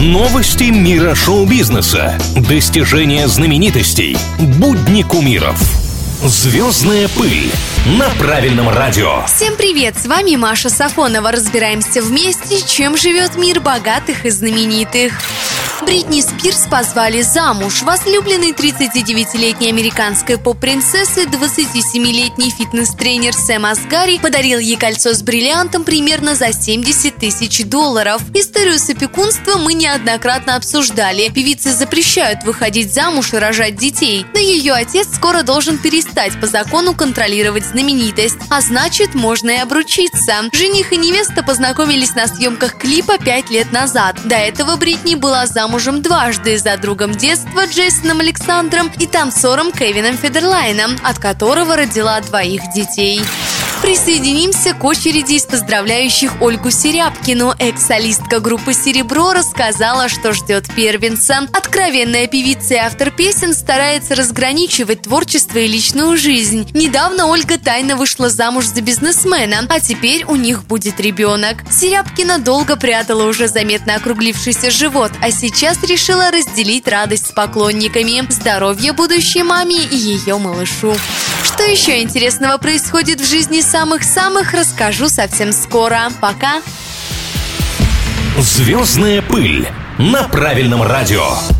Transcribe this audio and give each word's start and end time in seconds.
Новости 0.00 0.64
мира 0.70 1.14
шоу-бизнеса. 1.14 2.18
Достижения 2.48 3.28
знаменитостей. 3.28 4.16
Будни 4.58 5.02
кумиров. 5.02 5.60
Звездная 6.24 7.06
пыль 7.08 7.52
на 7.98 8.08
правильном 8.18 8.70
радио. 8.70 9.26
Всем 9.26 9.56
привет, 9.56 9.98
с 9.98 10.06
вами 10.06 10.36
Маша 10.36 10.70
Сафонова. 10.70 11.30
Разбираемся 11.30 12.00
вместе, 12.00 12.66
чем 12.66 12.96
живет 12.96 13.36
мир 13.36 13.60
богатых 13.60 14.24
и 14.24 14.30
знаменитых. 14.30 15.12
Бритни 15.82 16.20
Спирс 16.20 16.66
позвали 16.70 17.22
замуж. 17.22 17.82
Возлюбленный 17.82 18.52
39-летней 18.52 19.70
американской 19.70 20.38
поп-принцессы 20.38 21.24
27-летний 21.24 22.50
фитнес-тренер 22.50 23.32
Сэм 23.32 23.64
Асгари 23.64 24.18
подарил 24.18 24.58
ей 24.58 24.76
кольцо 24.76 25.14
с 25.14 25.22
бриллиантом 25.22 25.84
примерно 25.84 26.34
за 26.34 26.52
70 26.52 27.16
тысяч 27.16 27.64
долларов. 27.64 28.20
Историю 28.34 28.78
с 28.78 28.90
опекунством 28.90 29.64
мы 29.64 29.72
неоднократно 29.72 30.56
обсуждали. 30.56 31.30
Певицы 31.30 31.72
запрещают 31.72 32.44
выходить 32.44 32.92
замуж 32.92 33.32
и 33.32 33.38
рожать 33.38 33.76
детей. 33.76 34.26
Но 34.34 34.38
ее 34.38 34.74
отец 34.74 35.08
скоро 35.14 35.42
должен 35.42 35.78
перестать 35.78 36.38
по 36.40 36.46
закону 36.46 36.94
контролировать 36.94 37.64
знаменитость. 37.64 38.36
А 38.50 38.60
значит, 38.60 39.14
можно 39.14 39.50
и 39.50 39.56
обручиться. 39.56 40.34
Жених 40.52 40.92
и 40.92 40.98
невеста 40.98 41.42
познакомились 41.42 42.14
на 42.14 42.26
съемках 42.26 42.76
клипа 42.76 43.16
5 43.18 43.50
лет 43.50 43.72
назад. 43.72 44.16
До 44.24 44.36
этого 44.36 44.76
Бритни 44.76 45.14
была 45.14 45.46
замужем 45.46 45.69
замужем 45.70 46.02
дважды 46.02 46.58
за 46.58 46.76
другом 46.78 47.12
детства 47.12 47.64
Джейсоном 47.64 48.18
Александром 48.18 48.90
и 48.98 49.06
танцором 49.06 49.70
Кевином 49.70 50.16
Федерлайном, 50.18 50.96
от 51.04 51.20
которого 51.20 51.76
родила 51.76 52.20
двоих 52.22 52.60
детей. 52.74 53.20
Присоединимся 53.82 54.74
к 54.74 54.84
очереди 54.84 55.34
из 55.34 55.44
поздравляющих 55.44 56.42
Ольгу 56.42 56.70
Серябкину. 56.70 57.54
Экс-солистка 57.58 58.38
группы 58.38 58.74
«Серебро» 58.74 59.32
рассказала, 59.32 60.10
что 60.10 60.34
ждет 60.34 60.66
первенца. 60.76 61.48
Откровенная 61.50 62.26
певица 62.26 62.74
и 62.74 62.76
автор 62.76 63.10
песен 63.10 63.54
старается 63.54 64.14
разграничивать 64.14 65.02
творчество 65.02 65.58
и 65.58 65.66
личную 65.66 66.18
жизнь. 66.18 66.70
Недавно 66.74 67.26
Ольга 67.26 67.58
тайно 67.58 67.96
вышла 67.96 68.28
замуж 68.28 68.66
за 68.66 68.82
бизнесмена, 68.82 69.66
а 69.70 69.80
теперь 69.80 70.24
у 70.24 70.36
них 70.36 70.64
будет 70.64 71.00
ребенок. 71.00 71.64
Серябкина 71.70 72.38
долго 72.38 72.76
прятала 72.76 73.24
уже 73.24 73.48
заметно 73.48 73.94
округлившийся 73.94 74.70
живот, 74.70 75.12
а 75.22 75.30
сейчас 75.30 75.82
решила 75.84 76.30
разделить 76.30 76.86
радость 76.86 77.28
с 77.28 77.32
поклонниками. 77.32 78.30
Здоровье 78.30 78.92
будущей 78.92 79.42
маме 79.42 79.82
и 79.82 79.96
ее 79.96 80.36
малышу. 80.36 80.94
Что 81.42 81.64
еще 81.64 82.02
интересного 82.02 82.58
происходит 82.58 83.20
в 83.20 83.28
жизни 83.28 83.62
самых-самых, 83.70 84.52
расскажу 84.52 85.08
совсем 85.08 85.52
скоро. 85.52 86.10
Пока! 86.20 86.60
Звездная 88.38 89.22
пыль 89.22 89.68
на 89.98 90.24
правильном 90.24 90.82
радио. 90.82 91.59